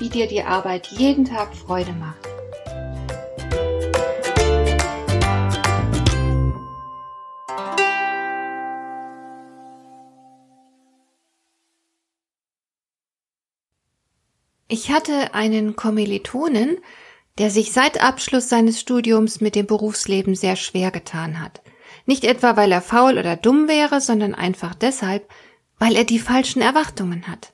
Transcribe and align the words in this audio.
wie 0.00 0.08
dir 0.08 0.26
die 0.26 0.42
Arbeit 0.42 0.88
jeden 0.88 1.24
Tag 1.24 1.54
Freude 1.54 1.92
macht. 1.92 2.26
Ich 14.72 14.90
hatte 14.90 15.34
einen 15.34 15.74
Kommilitonen, 15.74 16.78
der 17.38 17.50
sich 17.50 17.72
seit 17.72 18.02
Abschluss 18.02 18.48
seines 18.48 18.78
Studiums 18.78 19.40
mit 19.40 19.56
dem 19.56 19.66
Berufsleben 19.66 20.34
sehr 20.36 20.56
schwer 20.56 20.90
getan 20.90 21.40
hat. 21.40 21.60
Nicht 22.06 22.24
etwa, 22.24 22.56
weil 22.56 22.70
er 22.70 22.80
faul 22.80 23.18
oder 23.18 23.36
dumm 23.36 23.66
wäre, 23.66 24.00
sondern 24.00 24.34
einfach 24.34 24.74
deshalb, 24.74 25.28
weil 25.78 25.96
er 25.96 26.04
die 26.04 26.18
falschen 26.18 26.62
Erwartungen 26.62 27.26
hat. 27.26 27.52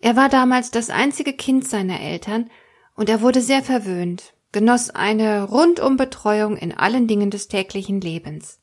Er 0.00 0.16
war 0.16 0.28
damals 0.28 0.70
das 0.70 0.90
einzige 0.90 1.32
Kind 1.32 1.66
seiner 1.66 2.00
Eltern 2.00 2.50
und 2.94 3.08
er 3.08 3.20
wurde 3.20 3.40
sehr 3.40 3.62
verwöhnt, 3.62 4.34
genoss 4.52 4.90
eine 4.90 5.44
Rundumbetreuung 5.44 6.56
in 6.56 6.76
allen 6.76 7.08
Dingen 7.08 7.30
des 7.30 7.48
täglichen 7.48 8.00
Lebens. 8.00 8.60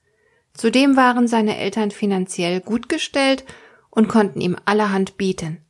Zudem 0.54 0.96
waren 0.96 1.28
seine 1.28 1.58
Eltern 1.58 1.92
finanziell 1.92 2.62
gut 2.62 2.88
gestellt 2.88 3.44
und 3.90 4.08
konnten 4.08 4.40
ihm 4.40 4.56
allerhand 4.66 5.18
bieten. 5.18 5.62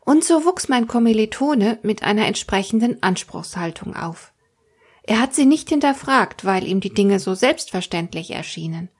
Und 0.00 0.24
so 0.24 0.44
wuchs 0.44 0.68
mein 0.68 0.88
Kommilitone 0.88 1.78
mit 1.82 2.02
einer 2.02 2.26
entsprechenden 2.26 3.02
Anspruchshaltung 3.02 3.96
auf. 3.96 4.32
Er 5.04 5.20
hat 5.20 5.34
sie 5.34 5.46
nicht 5.46 5.68
hinterfragt, 5.68 6.44
weil 6.44 6.66
ihm 6.66 6.80
die 6.80 6.92
Dinge 6.92 7.20
so 7.20 7.34
selbstverständlich 7.34 8.32
erschienen. 8.32 8.90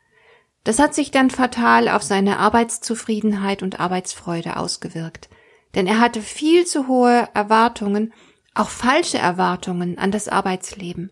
Das 0.63 0.79
hat 0.79 0.95
sich 0.95 1.11
dann 1.11 1.31
fatal 1.31 1.89
auf 1.89 2.03
seine 2.03 2.39
Arbeitszufriedenheit 2.39 3.63
und 3.63 3.81
Arbeitsfreude 3.81 4.57
ausgewirkt 4.57 5.29
denn 5.75 5.87
er 5.87 6.01
hatte 6.01 6.21
viel 6.21 6.67
zu 6.67 6.89
hohe 6.89 7.29
Erwartungen, 7.35 8.13
auch 8.55 8.69
falsche 8.69 9.19
Erwartungen 9.19 9.99
an 9.99 10.11
das 10.11 10.29
Arbeitsleben. 10.29 11.11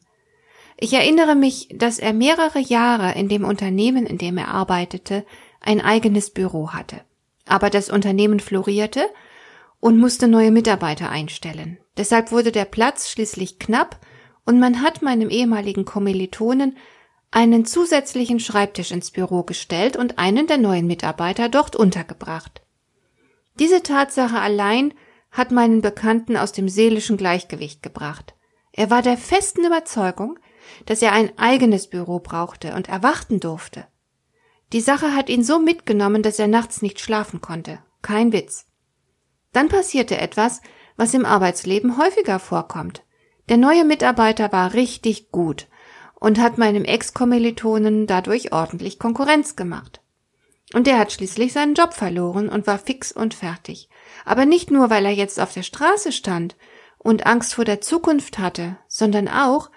Ich 0.78 0.92
erinnere 0.92 1.34
mich, 1.34 1.68
dass 1.74 1.98
er 1.98 2.12
mehrere 2.12 2.58
Jahre 2.58 3.12
in 3.12 3.28
dem 3.28 3.44
Unternehmen, 3.44 4.06
in 4.06 4.18
dem 4.18 4.38
er 4.38 4.48
arbeitete, 4.48 5.24
ein 5.60 5.80
eigenes 5.80 6.30
Büro 6.30 6.70
hatte. 6.72 7.02
Aber 7.46 7.70
das 7.70 7.90
Unternehmen 7.90 8.40
florierte 8.40 9.04
und 9.80 9.98
musste 9.98 10.28
neue 10.28 10.50
Mitarbeiter 10.50 11.10
einstellen. 11.10 11.78
Deshalb 11.96 12.32
wurde 12.32 12.52
der 12.52 12.64
Platz 12.64 13.10
schließlich 13.10 13.58
knapp 13.58 13.98
und 14.44 14.58
man 14.58 14.82
hat 14.82 15.02
meinem 15.02 15.28
ehemaligen 15.28 15.84
Kommilitonen 15.84 16.76
einen 17.30 17.64
zusätzlichen 17.64 18.40
Schreibtisch 18.40 18.90
ins 18.90 19.10
Büro 19.10 19.42
gestellt 19.42 19.96
und 19.96 20.18
einen 20.18 20.46
der 20.46 20.58
neuen 20.58 20.86
Mitarbeiter 20.86 21.48
dort 21.48 21.76
untergebracht. 21.76 22.61
Diese 23.58 23.82
Tatsache 23.82 24.38
allein 24.38 24.94
hat 25.30 25.50
meinen 25.50 25.80
Bekannten 25.80 26.36
aus 26.36 26.52
dem 26.52 26.68
seelischen 26.68 27.16
Gleichgewicht 27.16 27.82
gebracht. 27.82 28.34
Er 28.72 28.90
war 28.90 29.02
der 29.02 29.16
festen 29.16 29.64
Überzeugung, 29.64 30.38
dass 30.86 31.02
er 31.02 31.12
ein 31.12 31.36
eigenes 31.38 31.88
Büro 31.88 32.20
brauchte 32.20 32.74
und 32.74 32.88
erwarten 32.88 33.40
durfte. 33.40 33.86
Die 34.72 34.80
Sache 34.80 35.14
hat 35.14 35.28
ihn 35.28 35.44
so 35.44 35.58
mitgenommen, 35.58 36.22
dass 36.22 36.38
er 36.38 36.48
nachts 36.48 36.80
nicht 36.80 37.00
schlafen 37.00 37.40
konnte. 37.40 37.80
Kein 38.00 38.32
Witz. 38.32 38.66
Dann 39.52 39.68
passierte 39.68 40.16
etwas, 40.18 40.62
was 40.96 41.14
im 41.14 41.26
Arbeitsleben 41.26 41.98
häufiger 41.98 42.38
vorkommt. 42.38 43.02
Der 43.48 43.56
neue 43.58 43.84
Mitarbeiter 43.84 44.50
war 44.52 44.72
richtig 44.72 45.30
gut 45.30 45.68
und 46.14 46.40
hat 46.40 46.56
meinem 46.56 46.84
Ex-Kommilitonen 46.84 48.06
dadurch 48.06 48.52
ordentlich 48.52 48.98
Konkurrenz 48.98 49.56
gemacht. 49.56 50.01
Und 50.72 50.88
er 50.88 50.98
hat 50.98 51.12
schließlich 51.12 51.52
seinen 51.52 51.74
Job 51.74 51.92
verloren 51.94 52.48
und 52.48 52.66
war 52.66 52.78
fix 52.78 53.12
und 53.12 53.34
fertig. 53.34 53.88
Aber 54.24 54.46
nicht 54.46 54.70
nur, 54.70 54.90
weil 54.90 55.04
er 55.04 55.12
jetzt 55.12 55.38
auf 55.38 55.52
der 55.52 55.62
Straße 55.62 56.12
stand 56.12 56.56
und 56.98 57.26
Angst 57.26 57.54
vor 57.54 57.64
der 57.64 57.80
Zukunft 57.80 58.38
hatte, 58.38 58.78
sondern 58.88 59.28
auch, 59.28 59.70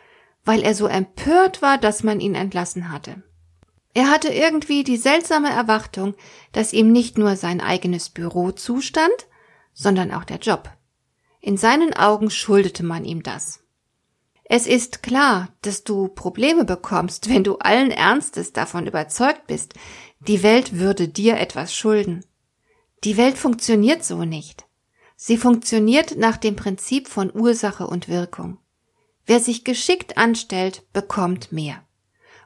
weil 0.44 0.61
er 0.61 0.75
so 0.75 0.88
empört 0.88 1.61
war, 1.61 1.78
dass 1.78 2.03
man 2.03 2.19
ihn 2.19 2.35
entlassen 2.35 2.91
hatte. 2.91 3.23
Er 3.94 4.11
hatte 4.11 4.29
irgendwie 4.29 4.84
die 4.84 4.97
seltsame 4.97 5.50
Erwartung, 5.50 6.16
dass 6.51 6.73
ihm 6.73 6.91
nicht 6.91 7.17
nur 7.17 7.35
sein 7.35 7.61
eigenes 7.61 8.09
Büro 8.09 8.51
zustand, 8.51 9.28
sondern 9.73 10.11
auch 10.11 10.25
der 10.25 10.38
Job. 10.38 10.69
In 11.41 11.57
seinen 11.57 11.94
Augen 11.94 12.29
schuldete 12.29 12.84
man 12.84 13.05
ihm 13.05 13.23
das. 13.23 13.61
Es 14.44 14.67
ist 14.67 15.01
klar, 15.01 15.50
dass 15.61 15.84
du 15.84 16.07
Probleme 16.07 16.66
bekommst, 16.66 17.29
wenn 17.29 17.44
du 17.44 17.57
allen 17.57 17.89
Ernstes 17.89 18.53
davon 18.53 18.85
überzeugt 18.85 19.47
bist, 19.47 19.73
die 20.28 20.44
Welt 20.44 20.80
würde 20.80 21.08
dir 21.08 21.38
etwas 21.38 21.74
schulden. 21.74 22.25
Die 23.03 23.18
Welt 23.18 23.38
funktioniert 23.38 24.03
so 24.03 24.25
nicht. 24.25 24.66
Sie 25.16 25.38
funktioniert 25.38 26.18
nach 26.18 26.38
dem 26.38 26.56
Prinzip 26.56 27.08
von 27.08 27.31
Ursache 27.34 27.88
und 27.88 28.09
Wirkung. 28.09 28.58
Wer 29.25 29.40
sich 29.40 29.64
geschickt 29.64 30.18
anstellt, 30.18 30.84
bekommt 30.94 31.52
mehr. 31.52 31.84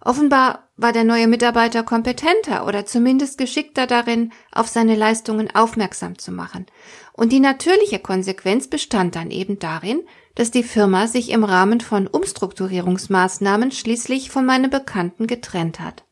Offenbar 0.01 0.69
war 0.78 0.94
der 0.94 1.03
neue 1.03 1.28
Mitarbeiter 1.28 1.84
kompetenter 1.84 2.66
oder 2.66 2.85
zumindest 2.85 3.38
geschickter 3.38 3.85
darin, 3.85 4.31
auf 4.51 4.68
seine 4.68 4.95
Leistungen 4.95 5.53
aufmerksam 5.53 6.18
zu 6.18 6.31
machen. 6.31 6.68
Und 7.12 7.34
die 7.34 7.41
natürliche 7.41 8.00
Konsequenz 8.00 8.69
bestand 8.69 9.16
dann 9.16 9.29
eben 9.29 9.59
darin, 9.59 10.01
dass 10.35 10.51
die 10.51 10.63
Firma 10.63 11.07
sich 11.07 11.31
im 11.31 11.44
Rahmen 11.44 11.81
von 11.81 12.07
Umstrukturierungsmaßnahmen 12.07 13.72
schließlich 13.72 14.31
von 14.31 14.45
meinem 14.45 14.69
Bekannten 14.69 15.28
getrennt 15.28 15.81
hat. 15.81 16.06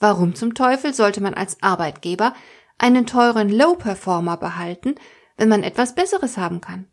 Warum 0.00 0.34
zum 0.34 0.54
Teufel 0.54 0.94
sollte 0.94 1.20
man 1.20 1.34
als 1.34 1.62
Arbeitgeber 1.62 2.34
einen 2.78 3.06
teuren 3.06 3.50
Low-Performer 3.50 4.38
behalten, 4.38 4.94
wenn 5.36 5.48
man 5.48 5.62
etwas 5.62 5.94
Besseres 5.94 6.38
haben 6.38 6.60
kann? 6.60 6.86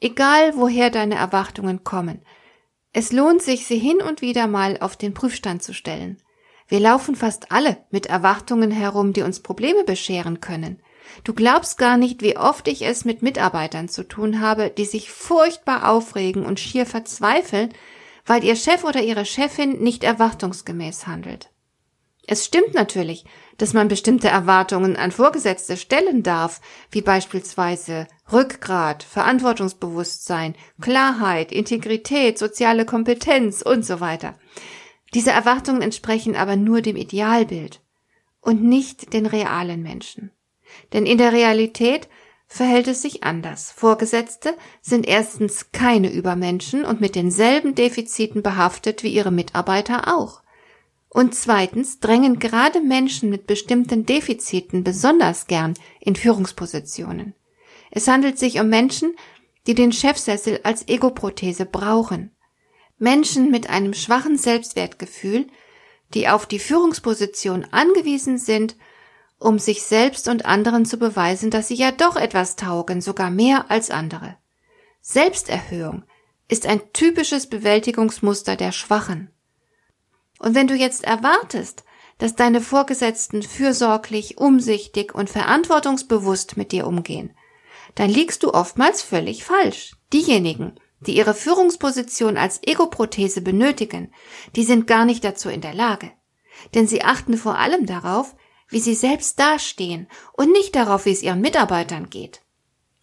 Egal, 0.00 0.56
woher 0.56 0.90
deine 0.90 1.16
Erwartungen 1.16 1.84
kommen, 1.84 2.22
es 2.92 3.12
lohnt 3.12 3.42
sich, 3.42 3.66
sie 3.66 3.78
hin 3.78 3.98
und 4.00 4.22
wieder 4.22 4.46
mal 4.46 4.78
auf 4.80 4.96
den 4.96 5.12
Prüfstand 5.12 5.62
zu 5.62 5.74
stellen. 5.74 6.20
Wir 6.66 6.80
laufen 6.80 7.14
fast 7.14 7.52
alle 7.52 7.84
mit 7.90 8.06
Erwartungen 8.06 8.70
herum, 8.70 9.12
die 9.12 9.22
uns 9.22 9.40
Probleme 9.40 9.84
bescheren 9.84 10.40
können. 10.40 10.82
Du 11.24 11.34
glaubst 11.34 11.78
gar 11.78 11.96
nicht, 11.96 12.22
wie 12.22 12.36
oft 12.36 12.68
ich 12.68 12.82
es 12.82 13.04
mit 13.04 13.22
Mitarbeitern 13.22 13.88
zu 13.88 14.02
tun 14.02 14.40
habe, 14.40 14.70
die 14.70 14.84
sich 14.84 15.10
furchtbar 15.10 15.88
aufregen 15.90 16.44
und 16.44 16.60
schier 16.60 16.86
verzweifeln, 16.86 17.72
weil 18.26 18.44
ihr 18.44 18.56
Chef 18.56 18.84
oder 18.84 19.02
ihre 19.02 19.24
Chefin 19.24 19.82
nicht 19.82 20.04
erwartungsgemäß 20.04 21.06
handelt. 21.06 21.50
Es 22.30 22.44
stimmt 22.44 22.74
natürlich, 22.74 23.24
dass 23.56 23.72
man 23.72 23.88
bestimmte 23.88 24.28
Erwartungen 24.28 24.96
an 24.96 25.12
Vorgesetzte 25.12 25.78
stellen 25.78 26.22
darf, 26.22 26.60
wie 26.90 27.00
beispielsweise 27.00 28.06
Rückgrat, 28.30 29.02
Verantwortungsbewusstsein, 29.02 30.54
Klarheit, 30.78 31.52
Integrität, 31.52 32.36
soziale 32.36 32.84
Kompetenz 32.84 33.62
und 33.62 33.82
so 33.82 34.00
weiter. 34.00 34.38
Diese 35.14 35.30
Erwartungen 35.30 35.80
entsprechen 35.80 36.36
aber 36.36 36.56
nur 36.56 36.82
dem 36.82 36.96
Idealbild 36.96 37.80
und 38.42 38.62
nicht 38.62 39.14
den 39.14 39.24
realen 39.24 39.82
Menschen. 39.82 40.30
Denn 40.92 41.06
in 41.06 41.16
der 41.16 41.32
Realität 41.32 42.10
verhält 42.46 42.88
es 42.88 43.00
sich 43.00 43.24
anders. 43.24 43.72
Vorgesetzte 43.72 44.54
sind 44.82 45.08
erstens 45.08 45.72
keine 45.72 46.12
Übermenschen 46.12 46.84
und 46.84 47.00
mit 47.00 47.14
denselben 47.14 47.74
Defiziten 47.74 48.42
behaftet 48.42 49.02
wie 49.02 49.14
ihre 49.14 49.30
Mitarbeiter 49.30 50.14
auch. 50.14 50.42
Und 51.10 51.34
zweitens 51.34 52.00
drängen 52.00 52.38
gerade 52.38 52.80
Menschen 52.80 53.30
mit 53.30 53.46
bestimmten 53.46 54.04
Defiziten 54.04 54.84
besonders 54.84 55.46
gern 55.46 55.74
in 56.00 56.16
Führungspositionen. 56.16 57.34
Es 57.90 58.08
handelt 58.08 58.38
sich 58.38 58.60
um 58.60 58.68
Menschen, 58.68 59.16
die 59.66 59.74
den 59.74 59.92
Chefsessel 59.92 60.60
als 60.62 60.86
Egoprothese 60.88 61.66
brauchen. 61.66 62.36
Menschen 62.98 63.50
mit 63.50 63.70
einem 63.70 63.94
schwachen 63.94 64.36
Selbstwertgefühl, 64.36 65.46
die 66.14 66.28
auf 66.28 66.46
die 66.46 66.58
Führungsposition 66.58 67.66
angewiesen 67.70 68.38
sind, 68.38 68.76
um 69.38 69.58
sich 69.58 69.82
selbst 69.82 70.28
und 70.28 70.46
anderen 70.46 70.84
zu 70.84 70.98
beweisen, 70.98 71.50
dass 71.50 71.68
sie 71.68 71.74
ja 71.74 71.92
doch 71.92 72.16
etwas 72.16 72.56
taugen, 72.56 73.00
sogar 73.00 73.30
mehr 73.30 73.70
als 73.70 73.90
andere. 73.90 74.36
Selbsterhöhung 75.00 76.04
ist 76.48 76.66
ein 76.66 76.92
typisches 76.92 77.48
Bewältigungsmuster 77.48 78.56
der 78.56 78.72
Schwachen. 78.72 79.30
Und 80.38 80.54
wenn 80.54 80.68
du 80.68 80.74
jetzt 80.74 81.04
erwartest, 81.04 81.84
dass 82.18 82.34
deine 82.34 82.60
Vorgesetzten 82.60 83.42
fürsorglich, 83.42 84.38
umsichtig 84.38 85.14
und 85.14 85.30
verantwortungsbewusst 85.30 86.56
mit 86.56 86.72
dir 86.72 86.86
umgehen, 86.86 87.34
dann 87.94 88.10
liegst 88.10 88.42
du 88.42 88.52
oftmals 88.52 89.02
völlig 89.02 89.44
falsch. 89.44 89.92
Diejenigen, 90.12 90.78
die 91.00 91.16
ihre 91.16 91.34
Führungsposition 91.34 92.36
als 92.36 92.60
Ego-Prothese 92.62 93.40
benötigen, 93.40 94.12
die 94.56 94.64
sind 94.64 94.86
gar 94.86 95.04
nicht 95.04 95.24
dazu 95.24 95.48
in 95.48 95.60
der 95.60 95.74
Lage. 95.74 96.10
Denn 96.74 96.88
sie 96.88 97.02
achten 97.02 97.36
vor 97.36 97.56
allem 97.56 97.86
darauf, 97.86 98.34
wie 98.68 98.80
sie 98.80 98.94
selbst 98.94 99.38
dastehen 99.38 100.08
und 100.32 100.52
nicht 100.52 100.74
darauf, 100.74 101.06
wie 101.06 101.12
es 101.12 101.22
ihren 101.22 101.40
Mitarbeitern 101.40 102.10
geht. 102.10 102.42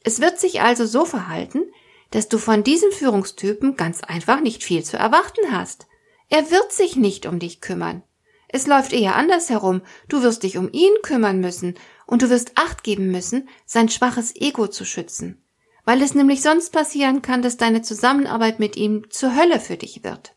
Es 0.04 0.22
wird 0.22 0.40
sich 0.40 0.62
also 0.62 0.86
so 0.86 1.06
verhalten, 1.06 1.64
dass 2.12 2.30
du 2.30 2.38
von 2.38 2.64
diesem 2.64 2.92
Führungstypen 2.92 3.76
ganz 3.76 4.04
einfach 4.04 4.42
nicht 4.42 4.64
viel 4.64 4.84
zu 4.84 4.98
erwarten 4.98 5.52
hast. 5.52 5.88
Er 6.30 6.50
wird 6.52 6.72
sich 6.72 6.96
nicht 6.96 7.26
um 7.26 7.40
dich 7.40 7.62
kümmern. 7.62 8.04
Es 8.48 8.68
läuft 8.68 8.94
eher 8.94 9.16
andersherum. 9.16 9.82
Du 10.08 10.24
wirst 10.24 10.44
dich 10.44 10.58
um 10.58 10.72
ihn 10.72 10.94
kümmern 11.04 11.40
müssen 11.40 11.76
und 12.06 12.22
du 12.22 12.30
wirst 12.30 12.54
Acht 12.56 12.84
geben 12.84 13.12
müssen, 13.12 13.50
sein 13.66 13.90
schwaches 13.90 14.36
Ego 14.36 14.68
zu 14.68 14.86
schützen. 14.86 15.44
Weil 15.84 16.02
es 16.02 16.16
nämlich 16.16 16.42
sonst 16.42 16.72
passieren 16.72 17.22
kann, 17.22 17.42
dass 17.42 17.58
deine 17.58 17.82
Zusammenarbeit 17.82 18.60
mit 18.60 18.76
ihm 18.76 19.10
zur 19.10 19.36
Hölle 19.36 19.60
für 19.60 19.78
dich 19.78 20.04
wird. 20.04 20.36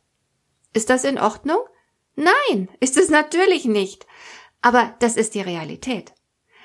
Ist 0.75 0.90
das 0.90 1.05
in 1.05 1.19
Ordnung? 1.19 1.61
Nein, 2.17 2.69
ist 2.81 2.96
es 2.96 3.08
natürlich 3.08 3.64
nicht. 3.64 4.06
Aber 4.61 4.94
das 4.99 5.17
ist 5.17 5.35
die 5.35 5.40
Realität. 5.40 6.12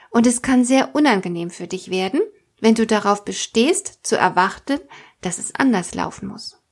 Und 0.09 0.27
es 0.27 0.41
kann 0.41 0.65
sehr 0.65 0.95
unangenehm 0.95 1.49
für 1.49 1.67
dich 1.67 1.89
werden, 1.89 2.21
wenn 2.59 2.75
du 2.75 2.87
darauf 2.87 3.25
bestehst, 3.25 3.99
zu 4.03 4.15
erwarten, 4.15 4.79
dass 5.21 5.37
es 5.37 5.55
anders 5.55 5.95
laufen 5.95 6.27
muss. 6.27 6.62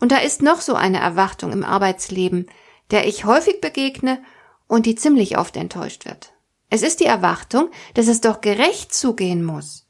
Und 0.00 0.12
da 0.12 0.18
ist 0.18 0.42
noch 0.42 0.60
so 0.60 0.74
eine 0.74 0.98
Erwartung 0.98 1.52
im 1.52 1.64
Arbeitsleben, 1.64 2.48
der 2.90 3.06
ich 3.06 3.24
häufig 3.24 3.60
begegne 3.60 4.22
und 4.66 4.86
die 4.86 4.94
ziemlich 4.94 5.38
oft 5.38 5.56
enttäuscht 5.56 6.04
wird. 6.04 6.32
Es 6.70 6.82
ist 6.82 7.00
die 7.00 7.06
Erwartung, 7.06 7.70
dass 7.94 8.08
es 8.08 8.20
doch 8.20 8.40
gerecht 8.40 8.94
zugehen 8.94 9.44
muss. 9.44 9.86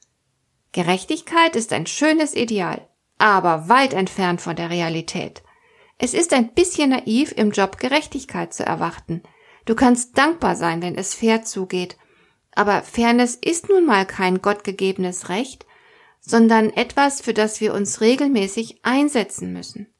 Gerechtigkeit 0.72 1.56
ist 1.56 1.72
ein 1.72 1.86
schönes 1.86 2.34
Ideal, 2.34 2.88
aber 3.16 3.68
weit 3.68 3.92
entfernt 3.92 4.40
von 4.40 4.56
der 4.56 4.70
Realität. 4.70 5.42
Es 5.98 6.14
ist 6.14 6.32
ein 6.32 6.52
bisschen 6.52 6.90
naiv, 6.90 7.32
im 7.36 7.52
Job 7.52 7.78
Gerechtigkeit 7.78 8.52
zu 8.52 8.66
erwarten. 8.66 9.22
Du 9.64 9.74
kannst 9.74 10.18
dankbar 10.18 10.56
sein, 10.56 10.82
wenn 10.82 10.96
es 10.96 11.14
fair 11.14 11.44
zugeht. 11.44 11.96
Aber 12.52 12.82
Fairness 12.82 13.36
ist 13.36 13.68
nun 13.68 13.86
mal 13.86 14.04
kein 14.04 14.42
gottgegebenes 14.42 15.28
Recht, 15.28 15.66
sondern 16.20 16.70
etwas, 16.70 17.20
für 17.20 17.34
das 17.34 17.60
wir 17.60 17.74
uns 17.74 18.00
regelmäßig 18.00 18.80
einsetzen 18.84 19.52
müssen. 19.52 19.93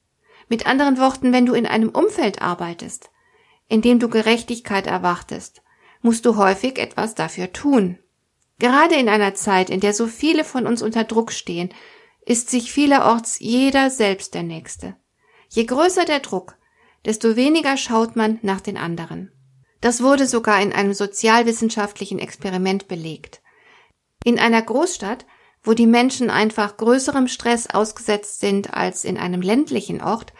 Mit 0.48 0.66
anderen 0.66 0.98
Worten, 0.98 1.32
wenn 1.32 1.46
du 1.46 1.54
in 1.54 1.66
einem 1.66 1.88
Umfeld 1.88 2.42
arbeitest, 2.42 3.10
in 3.68 3.82
dem 3.82 3.98
du 3.98 4.08
Gerechtigkeit 4.08 4.86
erwartest, 4.86 5.62
musst 6.02 6.26
du 6.26 6.36
häufig 6.36 6.78
etwas 6.78 7.14
dafür 7.14 7.52
tun. 7.52 7.98
Gerade 8.58 8.94
in 8.94 9.08
einer 9.08 9.34
Zeit, 9.34 9.70
in 9.70 9.80
der 9.80 9.94
so 9.94 10.06
viele 10.06 10.44
von 10.44 10.66
uns 10.66 10.82
unter 10.82 11.04
Druck 11.04 11.32
stehen, 11.32 11.72
ist 12.26 12.50
sich 12.50 12.72
vielerorts 12.72 13.38
jeder 13.38 13.90
selbst 13.90 14.34
der 14.34 14.42
Nächste. 14.42 14.96
Je 15.48 15.64
größer 15.64 16.04
der 16.04 16.20
Druck, 16.20 16.56
desto 17.04 17.36
weniger 17.36 17.76
schaut 17.76 18.16
man 18.16 18.38
nach 18.42 18.60
den 18.60 18.76
anderen. 18.76 19.32
Das 19.80 20.02
wurde 20.02 20.26
sogar 20.26 20.62
in 20.62 20.72
einem 20.72 20.94
sozialwissenschaftlichen 20.94 22.18
Experiment 22.18 22.88
belegt. 22.88 23.42
In 24.24 24.38
einer 24.38 24.62
Großstadt 24.62 25.26
wo 25.64 25.72
die 25.72 25.86
Menschen 25.86 26.28
einfach 26.30 26.76
größerem 26.76 27.26
Stress 27.26 27.68
ausgesetzt 27.68 28.40
sind 28.40 28.74
als 28.74 29.04
in 29.04 29.16
einem 29.16 29.40
ländlichen 29.40 30.02
Ort, 30.02 30.34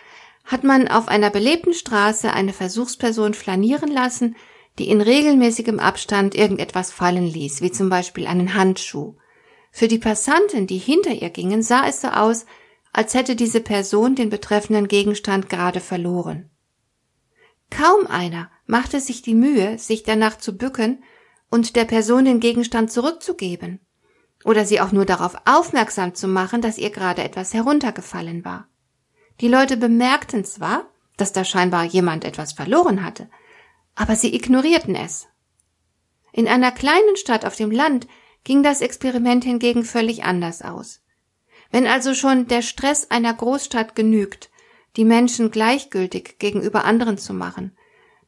hat 0.45 0.63
man 0.63 0.87
auf 0.87 1.09
einer 1.09 1.31
belebten 1.31 1.73
Straße 1.73 2.31
eine 2.31 2.53
Versuchsperson 2.53 3.33
flanieren 3.33 3.91
lassen, 3.91 4.37
die 4.79 4.91
in 4.91 5.01
regelmäßigem 5.01 5.81
Abstand 5.81 6.35
irgendetwas 6.35 6.93
fallen 6.93 7.27
ließ, 7.27 7.63
wie 7.63 7.73
zum 7.73 7.89
Beispiel 7.89 8.27
einen 8.27 8.55
Handschuh. 8.55 9.17
Für 9.73 9.89
die 9.89 9.99
Passanten, 9.99 10.67
die 10.67 10.79
hinter 10.79 11.13
ihr 11.13 11.31
gingen, 11.31 11.63
sah 11.63 11.87
es 11.89 12.03
so 12.03 12.09
aus, 12.09 12.45
als 12.93 13.15
hätte 13.15 13.35
diese 13.35 13.61
Person 13.61 14.15
den 14.15 14.29
betreffenden 14.29 14.89
Gegenstand 14.89 15.49
gerade 15.49 15.81
verloren. 15.81 16.51
Kaum 17.71 18.07
einer 18.07 18.51
machte 18.67 19.01
sich 19.01 19.23
die 19.23 19.35
Mühe, 19.35 19.79
sich 19.79 20.03
danach 20.03 20.37
zu 20.37 20.57
bücken 20.57 21.03
und 21.51 21.77
der 21.77 21.87
Person 21.87 22.27
den 22.27 22.41
Gegenstand 22.41 22.93
zurückzugeben 22.93 23.81
oder 24.45 24.65
sie 24.65 24.81
auch 24.81 24.93
nur 24.93 25.07
darauf 25.07 25.35
aufmerksam 25.47 26.15
zu 26.15 26.29
machen, 26.29 26.61
dass 26.61 26.79
ihr 26.79 26.91
gerade 26.91 27.25
etwas 27.25 27.55
heruntergefallen 27.55 28.45
war. 28.45 28.69
Die 29.41 29.49
Leute 29.49 29.77
bemerkten 29.77 30.45
zwar, 30.45 30.87
dass 31.17 31.33
da 31.33 31.45
scheinbar 31.45 31.85
jemand 31.85 32.25
etwas 32.25 32.53
verloren 32.53 33.05
hatte, 33.05 33.29
aber 33.95 34.15
sie 34.15 34.35
ignorierten 34.35 34.95
es. 34.95 35.27
In 36.33 36.47
einer 36.47 36.73
kleinen 36.73 37.17
Stadt 37.17 37.45
auf 37.45 37.57
dem 37.57 37.71
Land 37.71 38.07
ging 38.45 38.63
das 38.63 38.81
Experiment 38.81 39.45
hingegen 39.45 39.85
völlig 39.85 40.25
anders 40.25 40.63
aus. 40.63 41.01
Wenn 41.71 41.87
also 41.87 42.15
schon 42.15 42.47
der 42.47 42.63
Stress 42.63 43.11
einer 43.11 43.33
Großstadt 43.33 43.97
genügt, 43.97 44.51
die 44.97 45.05
Menschen 45.05 45.51
gleichgültig 45.51 46.39
gegenüber 46.39 46.85
anderen 46.85 47.19
zu 47.19 47.33
machen, 47.35 47.77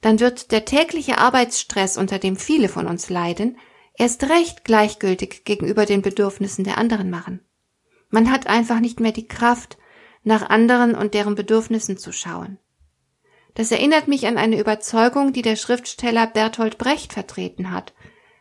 dann 0.01 0.21
wird 0.21 0.53
der 0.53 0.65
tägliche 0.65 1.19
Arbeitsstress, 1.19 1.97
unter 1.97 2.19
dem 2.19 2.37
viele 2.37 2.69
von 2.69 2.87
uns 2.87 3.11
leiden, 3.11 3.59
erst 3.99 4.25
recht 4.25 4.65
gleichgültig 4.65 5.45
gegenüber 5.45 5.87
den 5.87 6.03
Bedürfnissen 6.03 6.65
der 6.65 6.79
anderen 6.79 7.11
machen. 7.11 7.41
Man 8.11 8.31
hat 8.31 8.47
einfach 8.47 8.81
nicht 8.81 9.01
mehr 9.01 9.13
die 9.13 9.29
Kraft, 9.29 9.79
nach 10.23 10.49
anderen 10.49 10.95
und 10.95 11.15
deren 11.15 11.35
Bedürfnissen 11.35 11.99
zu 11.99 12.13
schauen. 12.13 12.59
Das 13.55 13.71
erinnert 13.71 14.07
mich 14.09 14.27
an 14.27 14.37
eine 14.37 14.59
Überzeugung, 14.61 15.33
die 15.33 15.43
der 15.43 15.57
Schriftsteller 15.57 16.27
Bertolt 16.27 16.79
Brecht 16.79 17.13
vertreten 17.13 17.71
hat, 17.71 17.95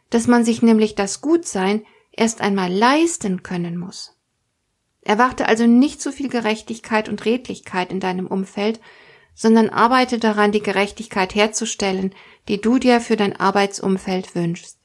dass 0.10 0.28
man 0.28 0.44
sich 0.44 0.62
nämlich 0.62 0.96
das 0.96 1.22
Gutsein 1.22 1.86
erst 2.12 2.42
einmal 2.42 2.72
leisten 2.72 3.44
können 3.44 3.78
muss. 3.78 4.18
Erwarte 5.02 5.48
also 5.48 5.68
nicht 5.68 6.02
so 6.02 6.12
viel 6.12 6.30
Gerechtigkeit 6.30 7.08
und 7.08 7.24
Redlichkeit 7.26 7.92
in 7.92 8.00
deinem 8.00 8.28
Umfeld, 8.28 8.82
sondern 9.36 9.70
arbeite 9.70 10.18
daran, 10.18 10.52
die 10.52 10.64
Gerechtigkeit 10.64 11.36
herzustellen, 11.36 12.16
die 12.48 12.60
du 12.60 12.80
dir 12.80 13.00
für 13.00 13.16
dein 13.16 13.40
Arbeitsumfeld 13.40 14.34
wünschst. 14.34 14.80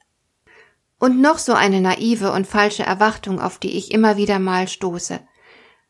Und 1.00 1.20
noch 1.20 1.38
so 1.38 1.54
eine 1.54 1.80
naive 1.80 2.30
und 2.30 2.46
falsche 2.46 2.84
Erwartung, 2.84 3.40
auf 3.40 3.58
die 3.58 3.76
ich 3.76 3.90
immer 3.90 4.16
wieder 4.16 4.38
mal 4.38 4.68
stoße. 4.68 5.18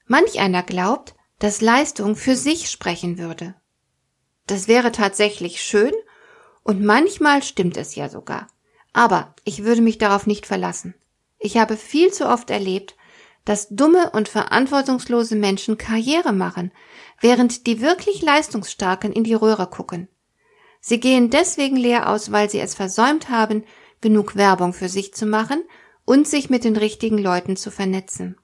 Manch 0.06 0.40
einer 0.40 0.62
glaubt, 0.62 1.14
dass 1.38 1.60
Leistung 1.60 2.16
für 2.16 2.36
sich 2.36 2.70
sprechen 2.70 3.18
würde. 3.18 3.54
Das 4.46 4.68
wäre 4.68 4.92
tatsächlich 4.92 5.60
schön 5.62 5.92
und 6.62 6.82
manchmal 6.82 7.42
stimmt 7.42 7.76
es 7.76 7.94
ja 7.94 8.08
sogar. 8.08 8.46
Aber 8.92 9.34
ich 9.44 9.64
würde 9.64 9.82
mich 9.82 9.98
darauf 9.98 10.26
nicht 10.26 10.46
verlassen. 10.46 10.94
Ich 11.38 11.56
habe 11.56 11.76
viel 11.76 12.12
zu 12.12 12.28
oft 12.28 12.50
erlebt, 12.50 12.96
dass 13.44 13.68
dumme 13.68 14.10
und 14.10 14.28
verantwortungslose 14.28 15.34
Menschen 15.34 15.78
Karriere 15.78 16.32
machen, 16.32 16.72
während 17.20 17.66
die 17.66 17.80
wirklich 17.80 18.22
Leistungsstarken 18.22 19.12
in 19.12 19.24
die 19.24 19.34
Röhre 19.34 19.66
gucken. 19.66 20.08
Sie 20.80 21.00
gehen 21.00 21.30
deswegen 21.30 21.76
leer 21.76 22.08
aus, 22.08 22.32
weil 22.32 22.50
sie 22.50 22.60
es 22.60 22.74
versäumt 22.74 23.28
haben, 23.28 23.64
genug 24.00 24.36
Werbung 24.36 24.72
für 24.72 24.88
sich 24.88 25.14
zu 25.14 25.26
machen 25.26 25.62
und 26.04 26.26
sich 26.26 26.50
mit 26.50 26.64
den 26.64 26.76
richtigen 26.76 27.18
Leuten 27.18 27.56
zu 27.56 27.70
vernetzen. 27.70 28.36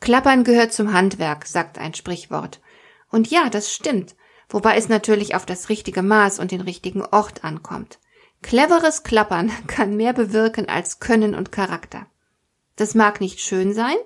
Klappern 0.00 0.44
gehört 0.44 0.72
zum 0.72 0.92
Handwerk, 0.92 1.46
sagt 1.46 1.78
ein 1.78 1.94
Sprichwort. 1.94 2.60
Und 3.10 3.30
ja, 3.30 3.48
das 3.48 3.72
stimmt, 3.72 4.16
wobei 4.48 4.76
es 4.76 4.88
natürlich 4.88 5.34
auf 5.34 5.46
das 5.46 5.68
richtige 5.68 6.02
Maß 6.02 6.38
und 6.38 6.50
den 6.50 6.60
richtigen 6.60 7.02
Ort 7.02 7.44
ankommt. 7.44 7.98
Cleveres 8.42 9.02
Klappern 9.02 9.50
kann 9.66 9.96
mehr 9.96 10.12
bewirken 10.12 10.68
als 10.68 11.00
Können 11.00 11.34
und 11.34 11.52
Charakter. 11.52 12.06
Das 12.76 12.94
mag 12.94 13.20
nicht 13.20 13.40
schön 13.40 13.72
sein, 13.72 13.96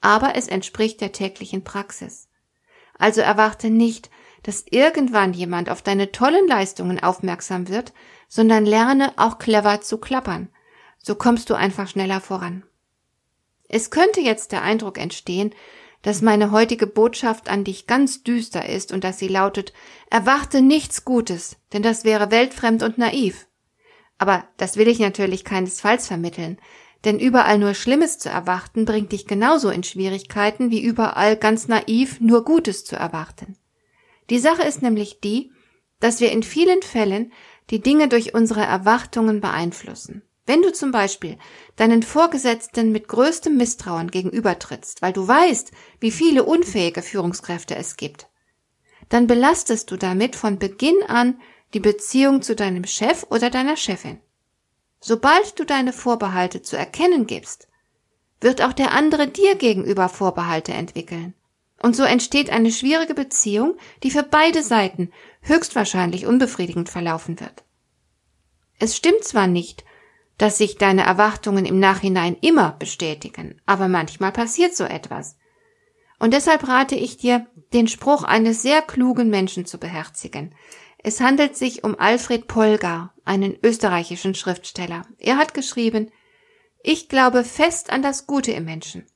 aber 0.00 0.34
es 0.34 0.48
entspricht 0.48 1.00
der 1.00 1.12
täglichen 1.12 1.62
Praxis. 1.62 2.28
Also 2.98 3.20
erwarte 3.20 3.70
nicht, 3.70 4.10
dass 4.42 4.64
irgendwann 4.68 5.32
jemand 5.32 5.70
auf 5.70 5.82
deine 5.82 6.10
tollen 6.10 6.46
Leistungen 6.48 7.00
aufmerksam 7.00 7.68
wird, 7.68 7.92
sondern 8.28 8.66
lerne 8.66 9.12
auch 9.16 9.38
clever 9.38 9.80
zu 9.80 9.98
klappern. 9.98 10.48
So 11.02 11.14
kommst 11.14 11.50
du 11.50 11.54
einfach 11.54 11.88
schneller 11.88 12.20
voran. 12.20 12.64
Es 13.68 13.90
könnte 13.90 14.20
jetzt 14.20 14.52
der 14.52 14.62
Eindruck 14.62 14.98
entstehen, 14.98 15.54
dass 16.02 16.22
meine 16.22 16.52
heutige 16.52 16.86
Botschaft 16.86 17.48
an 17.48 17.64
dich 17.64 17.86
ganz 17.86 18.22
düster 18.22 18.68
ist 18.68 18.92
und 18.92 19.04
dass 19.04 19.18
sie 19.18 19.28
lautet, 19.28 19.72
erwarte 20.10 20.62
nichts 20.62 21.04
Gutes, 21.04 21.56
denn 21.72 21.82
das 21.82 22.04
wäre 22.04 22.30
weltfremd 22.30 22.82
und 22.82 22.98
naiv. 22.98 23.46
Aber 24.16 24.44
das 24.56 24.76
will 24.76 24.88
ich 24.88 25.00
natürlich 25.00 25.44
keinesfalls 25.44 26.06
vermitteln, 26.06 26.58
denn 27.04 27.18
überall 27.18 27.58
nur 27.58 27.74
Schlimmes 27.74 28.18
zu 28.18 28.28
erwarten 28.28 28.84
bringt 28.84 29.12
dich 29.12 29.26
genauso 29.26 29.70
in 29.70 29.84
Schwierigkeiten 29.84 30.70
wie 30.70 30.82
überall 30.82 31.36
ganz 31.36 31.68
naiv 31.68 32.20
nur 32.20 32.44
Gutes 32.44 32.84
zu 32.84 32.96
erwarten. 32.96 33.56
Die 34.30 34.40
Sache 34.40 34.62
ist 34.62 34.82
nämlich 34.82 35.20
die, 35.20 35.52
dass 36.00 36.20
wir 36.20 36.32
in 36.32 36.42
vielen 36.42 36.82
Fällen 36.82 37.32
die 37.70 37.80
Dinge 37.80 38.08
durch 38.08 38.34
unsere 38.34 38.62
Erwartungen 38.62 39.40
beeinflussen. 39.40 40.22
Wenn 40.46 40.62
du 40.62 40.72
zum 40.72 40.92
Beispiel 40.92 41.36
deinen 41.76 42.02
Vorgesetzten 42.02 42.90
mit 42.90 43.06
größtem 43.08 43.54
Misstrauen 43.54 44.10
gegenübertrittst, 44.10 45.02
weil 45.02 45.12
du 45.12 45.28
weißt, 45.28 45.72
wie 46.00 46.10
viele 46.10 46.44
unfähige 46.44 47.02
Führungskräfte 47.02 47.76
es 47.76 47.96
gibt, 47.96 48.28
dann 49.10 49.26
belastest 49.26 49.90
du 49.90 49.96
damit 49.96 50.36
von 50.36 50.58
Beginn 50.58 51.02
an 51.06 51.38
die 51.74 51.80
Beziehung 51.80 52.40
zu 52.40 52.56
deinem 52.56 52.84
Chef 52.84 53.26
oder 53.28 53.50
deiner 53.50 53.76
Chefin. 53.76 54.20
Sobald 55.00 55.58
du 55.58 55.64
deine 55.64 55.92
Vorbehalte 55.92 56.62
zu 56.62 56.76
erkennen 56.76 57.26
gibst, 57.26 57.68
wird 58.40 58.62
auch 58.62 58.72
der 58.72 58.92
andere 58.92 59.28
dir 59.28 59.54
gegenüber 59.54 60.08
Vorbehalte 60.08 60.72
entwickeln. 60.72 61.34
Und 61.80 61.94
so 61.94 62.02
entsteht 62.02 62.50
eine 62.50 62.72
schwierige 62.72 63.14
Beziehung, 63.14 63.76
die 64.02 64.10
für 64.10 64.24
beide 64.24 64.62
Seiten 64.62 65.12
höchstwahrscheinlich 65.42 66.26
unbefriedigend 66.26 66.88
verlaufen 66.88 67.38
wird. 67.40 67.64
Es 68.78 68.96
stimmt 68.96 69.24
zwar 69.24 69.46
nicht, 69.46 69.84
dass 70.38 70.58
sich 70.58 70.76
deine 70.76 71.02
Erwartungen 71.02 71.66
im 71.66 71.80
Nachhinein 71.80 72.36
immer 72.40 72.72
bestätigen, 72.72 73.60
aber 73.66 73.88
manchmal 73.88 74.32
passiert 74.32 74.74
so 74.74 74.84
etwas. 74.84 75.36
Und 76.20 76.32
deshalb 76.32 76.66
rate 76.66 76.94
ich 76.94 77.16
dir, 77.16 77.46
den 77.72 77.86
Spruch 77.86 78.24
eines 78.24 78.62
sehr 78.62 78.82
klugen 78.82 79.30
Menschen 79.30 79.66
zu 79.66 79.78
beherzigen. 79.78 80.54
Es 80.98 81.20
handelt 81.20 81.56
sich 81.56 81.84
um 81.84 81.98
Alfred 81.98 82.48
Polgar, 82.48 83.14
einen 83.24 83.56
österreichischen 83.62 84.34
Schriftsteller. 84.34 85.06
Er 85.18 85.36
hat 85.36 85.54
geschrieben, 85.54 86.10
ich 86.82 87.08
glaube 87.08 87.44
fest 87.44 87.90
an 87.90 88.02
das 88.02 88.26
Gute 88.26 88.52
im 88.52 88.64
Menschen, 88.64 89.06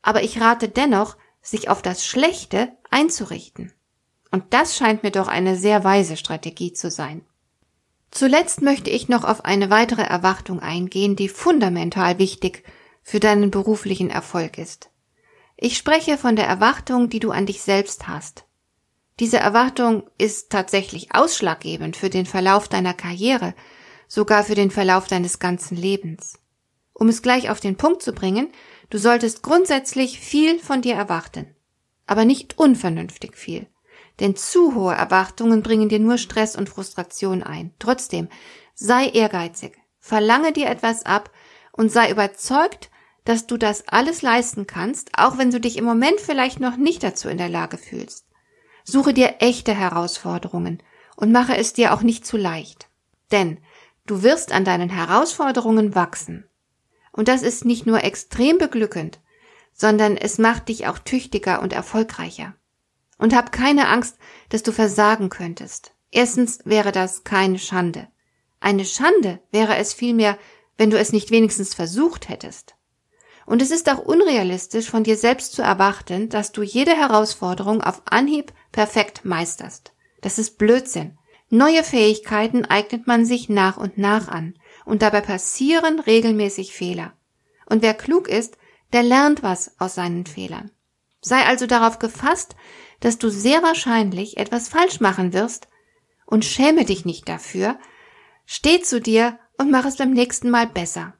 aber 0.00 0.22
ich 0.22 0.40
rate 0.40 0.68
dennoch, 0.68 1.16
sich 1.50 1.68
auf 1.68 1.82
das 1.82 2.04
Schlechte 2.04 2.72
einzurichten. 2.90 3.72
Und 4.30 4.44
das 4.50 4.76
scheint 4.76 5.02
mir 5.02 5.10
doch 5.10 5.28
eine 5.28 5.56
sehr 5.56 5.84
weise 5.84 6.16
Strategie 6.16 6.72
zu 6.72 6.90
sein. 6.90 7.24
Zuletzt 8.10 8.62
möchte 8.62 8.90
ich 8.90 9.08
noch 9.08 9.24
auf 9.24 9.44
eine 9.44 9.70
weitere 9.70 10.02
Erwartung 10.02 10.60
eingehen, 10.60 11.16
die 11.16 11.28
fundamental 11.28 12.18
wichtig 12.18 12.64
für 13.02 13.20
deinen 13.20 13.50
beruflichen 13.50 14.10
Erfolg 14.10 14.58
ist. 14.58 14.90
Ich 15.56 15.76
spreche 15.76 16.18
von 16.18 16.36
der 16.36 16.46
Erwartung, 16.46 17.08
die 17.08 17.20
du 17.20 17.30
an 17.30 17.46
dich 17.46 17.62
selbst 17.62 18.08
hast. 18.08 18.44
Diese 19.18 19.38
Erwartung 19.38 20.04
ist 20.16 20.50
tatsächlich 20.50 21.14
ausschlaggebend 21.14 21.96
für 21.96 22.10
den 22.10 22.26
Verlauf 22.26 22.68
deiner 22.68 22.94
Karriere, 22.94 23.54
sogar 24.06 24.44
für 24.44 24.54
den 24.54 24.70
Verlauf 24.70 25.08
deines 25.08 25.38
ganzen 25.38 25.76
Lebens. 25.76 26.38
Um 26.92 27.08
es 27.08 27.22
gleich 27.22 27.50
auf 27.50 27.60
den 27.60 27.76
Punkt 27.76 28.02
zu 28.02 28.12
bringen, 28.12 28.52
du 28.90 28.98
solltest 28.98 29.42
grundsätzlich 29.42 30.20
viel 30.20 30.58
von 30.58 30.82
dir 30.82 30.94
erwarten, 30.94 31.54
aber 32.06 32.24
nicht 32.24 32.58
unvernünftig 32.58 33.36
viel. 33.36 33.66
Denn 34.20 34.34
zu 34.34 34.74
hohe 34.74 34.94
Erwartungen 34.94 35.62
bringen 35.62 35.88
dir 35.88 36.00
nur 36.00 36.18
Stress 36.18 36.56
und 36.56 36.68
Frustration 36.68 37.42
ein. 37.42 37.72
Trotzdem, 37.78 38.28
sei 38.74 39.06
ehrgeizig, 39.08 39.78
verlange 40.00 40.52
dir 40.52 40.68
etwas 40.68 41.06
ab 41.06 41.30
und 41.72 41.92
sei 41.92 42.10
überzeugt, 42.10 42.90
dass 43.24 43.46
du 43.46 43.56
das 43.56 43.86
alles 43.88 44.22
leisten 44.22 44.66
kannst, 44.66 45.10
auch 45.16 45.38
wenn 45.38 45.50
du 45.50 45.60
dich 45.60 45.76
im 45.76 45.84
Moment 45.84 46.20
vielleicht 46.20 46.60
noch 46.60 46.76
nicht 46.76 47.02
dazu 47.02 47.28
in 47.28 47.38
der 47.38 47.50
Lage 47.50 47.76
fühlst. 47.76 48.24
Suche 48.84 49.12
dir 49.12 49.36
echte 49.40 49.74
Herausforderungen 49.74 50.82
und 51.14 51.30
mache 51.30 51.56
es 51.56 51.74
dir 51.74 51.92
auch 51.92 52.00
nicht 52.00 52.24
zu 52.24 52.38
leicht. 52.38 52.88
Denn 53.30 53.58
du 54.06 54.22
wirst 54.22 54.50
an 54.50 54.64
deinen 54.64 54.88
Herausforderungen 54.88 55.94
wachsen. 55.94 56.47
Und 57.12 57.28
das 57.28 57.42
ist 57.42 57.64
nicht 57.64 57.86
nur 57.86 58.04
extrem 58.04 58.58
beglückend, 58.58 59.20
sondern 59.72 60.16
es 60.16 60.38
macht 60.38 60.68
dich 60.68 60.86
auch 60.86 60.98
tüchtiger 60.98 61.62
und 61.62 61.72
erfolgreicher. 61.72 62.54
Und 63.18 63.34
hab 63.34 63.52
keine 63.52 63.88
Angst, 63.88 64.16
dass 64.48 64.62
du 64.62 64.72
versagen 64.72 65.28
könntest. 65.28 65.92
Erstens 66.10 66.60
wäre 66.64 66.92
das 66.92 67.24
keine 67.24 67.58
Schande. 67.58 68.08
Eine 68.60 68.84
Schande 68.84 69.40
wäre 69.50 69.76
es 69.76 69.92
vielmehr, 69.92 70.38
wenn 70.76 70.90
du 70.90 70.98
es 70.98 71.12
nicht 71.12 71.30
wenigstens 71.30 71.74
versucht 71.74 72.28
hättest. 72.28 72.74
Und 73.46 73.62
es 73.62 73.70
ist 73.70 73.88
auch 73.90 73.98
unrealistisch 73.98 74.90
von 74.90 75.04
dir 75.04 75.16
selbst 75.16 75.52
zu 75.52 75.62
erwarten, 75.62 76.28
dass 76.28 76.52
du 76.52 76.62
jede 76.62 76.92
Herausforderung 76.92 77.82
auf 77.82 78.02
Anhieb 78.04 78.52
perfekt 78.72 79.24
meisterst. 79.24 79.92
Das 80.20 80.38
ist 80.38 80.58
Blödsinn. 80.58 81.18
Neue 81.50 81.82
Fähigkeiten 81.82 82.66
eignet 82.66 83.06
man 83.06 83.24
sich 83.24 83.48
nach 83.48 83.78
und 83.78 83.96
nach 83.96 84.28
an, 84.28 84.54
und 84.88 85.02
dabei 85.02 85.20
passieren 85.20 86.00
regelmäßig 86.00 86.72
Fehler. 86.72 87.12
Und 87.66 87.82
wer 87.82 87.94
klug 87.94 88.26
ist, 88.26 88.56
der 88.92 89.02
lernt 89.02 89.42
was 89.42 89.78
aus 89.78 89.94
seinen 89.94 90.24
Fehlern. 90.24 90.70
Sei 91.20 91.44
also 91.44 91.66
darauf 91.66 91.98
gefasst, 91.98 92.56
dass 93.00 93.18
du 93.18 93.28
sehr 93.28 93.62
wahrscheinlich 93.62 94.38
etwas 94.38 94.68
falsch 94.68 95.00
machen 95.00 95.32
wirst, 95.32 95.68
und 96.24 96.44
schäme 96.44 96.84
dich 96.84 97.06
nicht 97.06 97.26
dafür, 97.28 97.78
steh 98.44 98.80
zu 98.80 99.00
dir 99.00 99.38
und 99.56 99.70
mach 99.70 99.86
es 99.86 99.96
beim 99.96 100.12
nächsten 100.12 100.50
Mal 100.50 100.66
besser. 100.66 101.14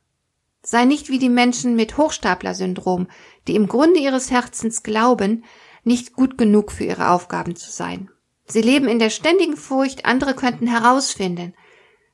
Sei 0.62 0.84
nicht 0.84 1.08
wie 1.08 1.18
die 1.18 1.30
Menschen 1.30 1.76
mit 1.76 1.96
Hochstapler-Syndrom, 1.96 3.08
die 3.46 3.54
im 3.54 3.68
Grunde 3.68 4.00
ihres 4.00 4.30
Herzens 4.30 4.82
glauben, 4.82 5.44
nicht 5.82 6.12
gut 6.12 6.36
genug 6.36 6.72
für 6.72 6.84
ihre 6.84 7.10
Aufgaben 7.10 7.56
zu 7.56 7.70
sein. 7.70 8.10
Sie 8.46 8.60
leben 8.60 8.86
in 8.86 8.98
der 8.98 9.08
ständigen 9.08 9.56
Furcht, 9.56 10.04
andere 10.04 10.34
könnten 10.34 10.66
herausfinden, 10.66 11.54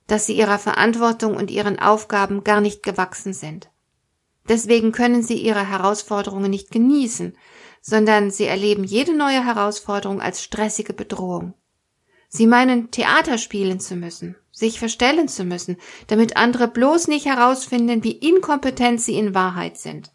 dass 0.07 0.27
sie 0.27 0.35
ihrer 0.35 0.59
Verantwortung 0.59 1.37
und 1.37 1.51
ihren 1.51 1.79
Aufgaben 1.79 2.45
gar 2.45 2.61
nicht 2.61 2.83
gewachsen 2.83 3.33
sind. 3.33 3.71
Deswegen 4.49 4.93
können 4.93 5.23
sie 5.23 5.39
ihre 5.39 5.69
Herausforderungen 5.69 6.51
nicht 6.51 6.71
genießen, 6.71 7.37
sondern 7.81 8.31
sie 8.31 8.45
erleben 8.45 8.85
jede 8.85 9.17
neue 9.17 9.45
Herausforderung 9.45 10.21
als 10.21 10.43
stressige 10.43 10.93
Bedrohung. 10.93 11.55
Sie 12.29 12.47
meinen, 12.47 12.91
Theater 12.91 13.39
spielen 13.39 13.79
zu 13.81 13.95
müssen, 13.95 14.37
sich 14.51 14.79
verstellen 14.79 15.29
zu 15.29 15.45
müssen, 15.45 15.77
damit 16.09 16.37
andere 16.37 16.69
bloß 16.69 17.09
nicht 17.09 17.27
herausfinden, 17.27 18.03
wie 18.03 18.13
inkompetent 18.13 19.01
sie 19.01 19.17
in 19.17 19.35
Wahrheit 19.35 19.79
sind. 19.79 20.11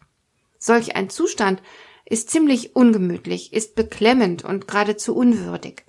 Solch 0.58 0.96
ein 0.96 1.08
Zustand 1.08 1.62
ist 2.04 2.28
ziemlich 2.28 2.76
ungemütlich, 2.76 3.52
ist 3.52 3.74
beklemmend 3.74 4.44
und 4.44 4.68
geradezu 4.68 5.16
unwürdig. 5.16 5.84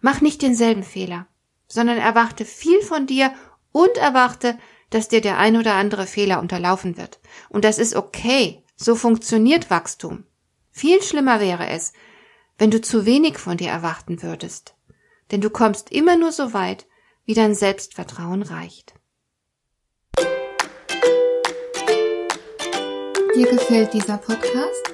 Mach 0.00 0.20
nicht 0.20 0.40
denselben 0.40 0.84
Fehler, 0.84 1.26
sondern 1.74 1.98
erwarte 1.98 2.44
viel 2.44 2.80
von 2.80 3.06
dir 3.06 3.34
und 3.72 3.96
erwarte, 3.98 4.58
dass 4.90 5.08
dir 5.08 5.20
der 5.20 5.38
ein 5.38 5.56
oder 5.56 5.74
andere 5.74 6.06
Fehler 6.06 6.40
unterlaufen 6.40 6.96
wird. 6.96 7.20
Und 7.48 7.64
das 7.64 7.78
ist 7.78 7.94
okay. 7.94 8.62
So 8.76 8.94
funktioniert 8.94 9.70
Wachstum. 9.70 10.24
Viel 10.70 11.02
schlimmer 11.02 11.40
wäre 11.40 11.68
es, 11.68 11.92
wenn 12.58 12.70
du 12.70 12.80
zu 12.80 13.04
wenig 13.04 13.38
von 13.38 13.56
dir 13.56 13.70
erwarten 13.70 14.22
würdest 14.22 14.74
denn 15.30 15.40
du 15.40 15.50
kommst 15.50 15.90
immer 15.90 16.16
nur 16.16 16.32
so 16.32 16.52
weit, 16.52 16.86
wie 17.24 17.34
dein 17.34 17.54
Selbstvertrauen 17.54 18.42
reicht. 18.42 18.94
Dir 23.34 23.46
gefällt 23.48 23.92
dieser 23.92 24.18
Podcast? 24.18 24.92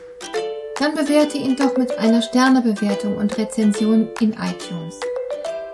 Dann 0.79 0.95
bewerte 0.95 1.37
ihn 1.37 1.57
doch 1.57 1.77
mit 1.77 1.99
einer 1.99 2.23
Sternebewertung 2.23 3.17
und 3.17 3.37
Rezension 3.37 4.09
in 4.21 4.33
iTunes. 4.33 4.99